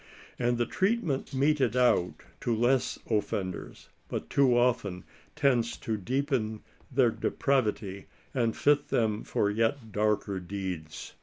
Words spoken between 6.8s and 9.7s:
their depravity and fit them for